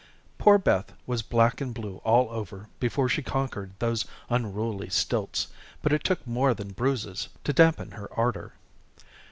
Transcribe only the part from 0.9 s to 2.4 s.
was black and blue all